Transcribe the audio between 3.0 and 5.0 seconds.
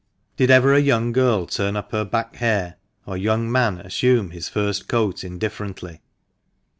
or young man assume his first